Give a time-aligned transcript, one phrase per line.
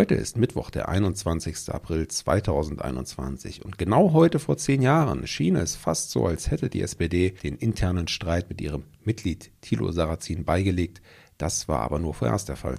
[0.00, 1.74] Heute ist Mittwoch, der 21.
[1.74, 6.80] April 2021 und genau heute vor zehn Jahren schien es fast so, als hätte die
[6.80, 11.02] SPD den internen Streit mit ihrem Mitglied Thilo Sarrazin beigelegt.
[11.36, 12.76] Das war aber nur vorerst der Fall.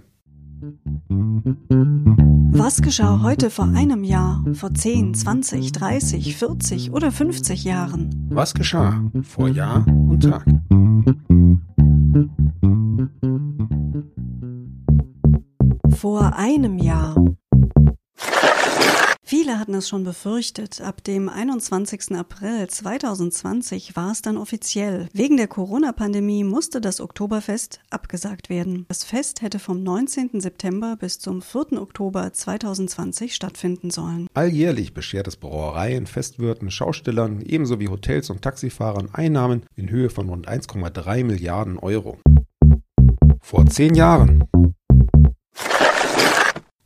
[2.53, 8.29] Was geschah heute vor einem Jahr, vor 10, 20, 30, 40 oder 50 Jahren?
[8.31, 10.43] Was geschah vor Jahr und Tag?
[16.01, 17.13] Vor einem Jahr.
[19.21, 20.81] Viele hatten es schon befürchtet.
[20.81, 22.15] Ab dem 21.
[22.15, 25.09] April 2020 war es dann offiziell.
[25.13, 28.85] Wegen der Corona-Pandemie musste das Oktoberfest abgesagt werden.
[28.87, 30.41] Das Fest hätte vom 19.
[30.41, 31.79] September bis zum 4.
[31.79, 34.25] Oktober 2020 stattfinden sollen.
[34.33, 40.29] Alljährlich beschert es Brauereien, Festwirten, Schaustellern ebenso wie Hotels und Taxifahrern Einnahmen in Höhe von
[40.29, 42.17] rund 1,3 Milliarden Euro.
[43.43, 44.45] Vor zehn Jahren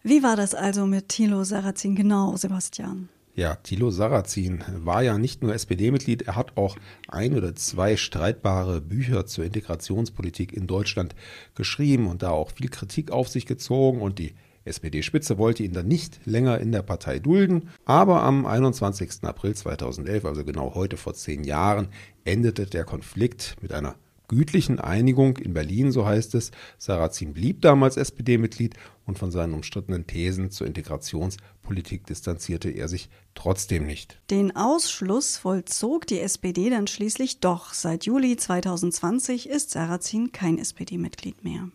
[0.05, 3.10] wie war das also mit Thilo Sarrazin genau, Sebastian?
[3.34, 6.77] Ja, Thilo Sarrazin war ja nicht nur SPD-Mitglied, er hat auch
[7.10, 11.15] ein oder zwei streitbare Bücher zur Integrationspolitik in Deutschland
[11.55, 15.88] geschrieben und da auch viel Kritik auf sich gezogen und die SPD-Spitze wollte ihn dann
[15.88, 19.24] nicht länger in der Partei dulden, aber am 21.
[19.24, 21.87] April 2011, also genau heute vor zehn Jahren,
[22.24, 23.96] endete der Konflikt mit einer
[24.27, 26.51] gütlichen Einigung in Berlin, so heißt es.
[26.77, 33.85] Sarrazin blieb damals SPD-Mitglied und von seinen umstrittenen Thesen zur Integrationspolitik distanzierte er sich trotzdem
[33.85, 34.20] nicht.
[34.29, 37.73] Den Ausschluss vollzog die SPD dann schließlich doch.
[37.73, 41.70] Seit Juli 2020 ist Sarrazin kein SPD-Mitglied mehr.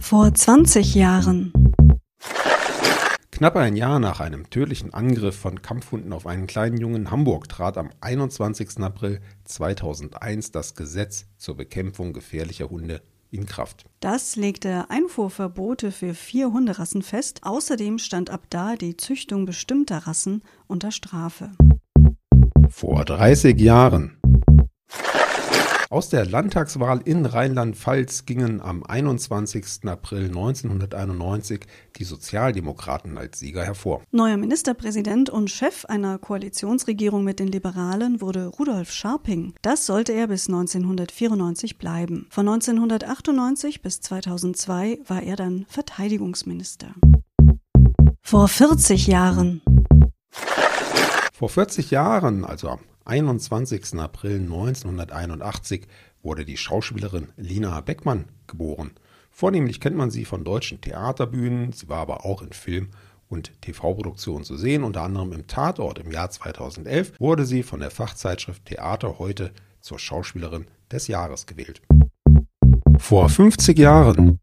[0.00, 1.52] Vor 20 Jahren
[3.38, 7.48] Knapp ein Jahr nach einem tödlichen Angriff von Kampfhunden auf einen kleinen Jungen in Hamburg
[7.48, 8.80] trat am 21.
[8.80, 13.84] April 2001 das Gesetz zur Bekämpfung gefährlicher Hunde in Kraft.
[14.00, 17.42] Das legte Einfuhrverbote für vier Hunderassen fest.
[17.44, 21.52] Außerdem stand ab da die Züchtung bestimmter Rassen unter Strafe.
[22.68, 24.17] Vor 30 Jahren
[25.90, 29.84] aus der Landtagswahl in Rheinland-Pfalz gingen am 21.
[29.86, 31.60] April 1991
[31.96, 34.02] die Sozialdemokraten als Sieger hervor.
[34.10, 39.54] Neuer Ministerpräsident und Chef einer Koalitionsregierung mit den Liberalen wurde Rudolf Scharping.
[39.62, 42.26] Das sollte er bis 1994 bleiben.
[42.28, 46.88] Von 1998 bis 2002 war er dann Verteidigungsminister.
[48.20, 49.62] Vor 40 Jahren.
[51.32, 53.98] Vor 40 Jahren, also am 21.
[53.98, 55.86] April 1981
[56.22, 58.90] wurde die Schauspielerin Lina Beckmann geboren.
[59.30, 62.90] Vornehmlich kennt man sie von deutschen Theaterbühnen, sie war aber auch in Film-
[63.30, 67.90] und TV-Produktionen zu sehen, unter anderem im Tatort im Jahr 2011 wurde sie von der
[67.90, 71.80] Fachzeitschrift Theater heute zur Schauspielerin des Jahres gewählt.
[72.98, 74.38] Vor 50 Jahren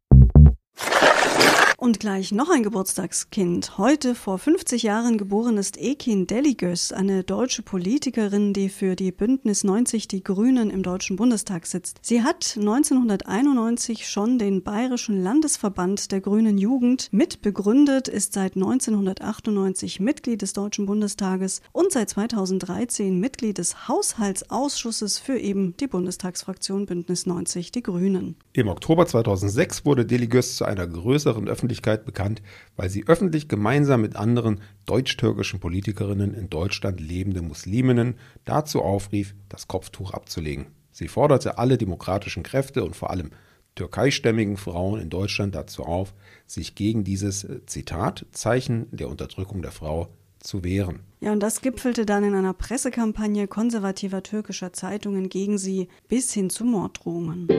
[1.85, 3.77] und gleich noch ein Geburtstagskind.
[3.77, 9.63] Heute vor 50 Jahren geboren ist Ekin Deligös, eine deutsche Politikerin, die für die Bündnis
[9.63, 11.99] 90 Die Grünen im Deutschen Bundestag sitzt.
[12.01, 20.41] Sie hat 1991 schon den Bayerischen Landesverband der Grünen Jugend mitbegründet, ist seit 1998 Mitglied
[20.41, 27.71] des Deutschen Bundestages und seit 2013 Mitglied des Haushaltsausschusses für eben die Bundestagsfraktion Bündnis 90
[27.71, 28.37] Die Grünen.
[28.53, 32.41] Im Oktober 2006 wurde Deligös zu einer größeren Öffentlichkeit Öffentlichkeit bekannt,
[32.77, 38.15] weil sie öffentlich gemeinsam mit anderen deutsch-türkischen Politikerinnen in Deutschland lebende Musliminnen
[38.45, 40.67] dazu aufrief, das Kopftuch abzulegen.
[40.91, 43.31] Sie forderte alle demokratischen Kräfte und vor allem
[43.75, 46.13] türkeistämmigen Frauen in Deutschland dazu auf,
[46.47, 50.07] sich gegen dieses äh, Zitat Zeichen der Unterdrückung der Frau
[50.39, 51.01] zu wehren.
[51.19, 56.49] Ja, und das gipfelte dann in einer Pressekampagne konservativer türkischer Zeitungen gegen sie bis hin
[56.49, 57.49] zu Morddrohungen.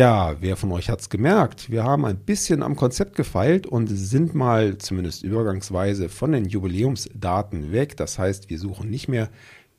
[0.00, 1.70] Ja, wer von euch hat's gemerkt?
[1.70, 7.70] Wir haben ein bisschen am Konzept gefeilt und sind mal zumindest übergangsweise von den Jubiläumsdaten
[7.70, 7.98] weg.
[7.98, 9.28] Das heißt, wir suchen nicht mehr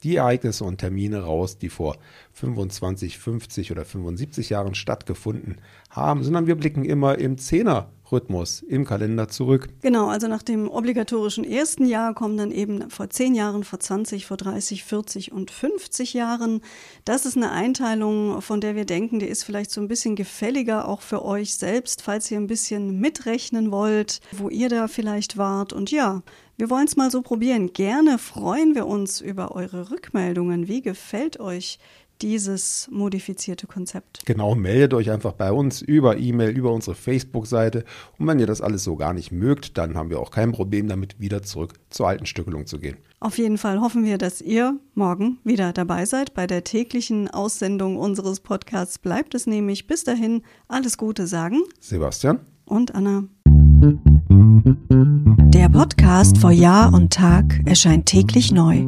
[0.04, 1.98] die Ereignisse und Termine raus, die vor
[2.34, 5.58] 25, 50 oder 75 Jahren stattgefunden
[5.90, 9.70] haben, sondern wir blicken immer im Zehner Rhythmus im Kalender zurück.
[9.82, 14.26] Genau, also nach dem obligatorischen ersten Jahr kommen dann eben vor 10 Jahren, vor 20,
[14.26, 16.62] vor 30, 40 und 50 Jahren.
[17.06, 20.88] Das ist eine Einteilung, von der wir denken, die ist vielleicht so ein bisschen gefälliger
[20.88, 25.74] auch für euch selbst, falls ihr ein bisschen mitrechnen wollt, wo ihr da vielleicht wart.
[25.74, 26.22] Und ja,
[26.58, 27.74] wir wollen es mal so probieren.
[27.74, 30.68] Gerne freuen wir uns über eure Rückmeldungen.
[30.68, 31.80] Wie gefällt euch
[32.22, 34.26] dieses modifizierte Konzept.
[34.26, 37.84] Genau, meldet euch einfach bei uns über E-Mail, über unsere Facebook-Seite.
[38.18, 40.88] Und wenn ihr das alles so gar nicht mögt, dann haben wir auch kein Problem
[40.88, 42.98] damit, wieder zurück zur alten Stückelung zu gehen.
[43.20, 47.98] Auf jeden Fall hoffen wir, dass ihr morgen wieder dabei seid bei der täglichen Aussendung
[47.98, 48.98] unseres Podcasts.
[48.98, 51.62] Bleibt es nämlich bis dahin alles Gute sagen.
[51.80, 53.26] Sebastian und Anna.
[55.54, 58.88] Der Podcast vor Jahr und Tag erscheint täglich neu.